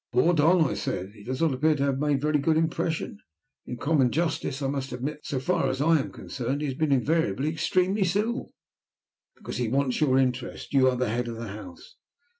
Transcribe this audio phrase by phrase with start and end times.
[0.11, 3.19] "Poor Don," I said, "he does not appear to have made a very good impression.
[3.67, 6.75] In common justice I must admit that, so far as I am concerned, he has
[6.75, 8.51] been invariably extremely civil."
[9.35, 10.73] "Because he wants your interest.
[10.73, 11.97] You are the head of the house."